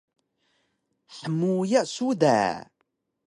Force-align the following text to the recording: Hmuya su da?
Hmuya 1.17 1.81
su 1.93 2.09
da? 2.21 2.39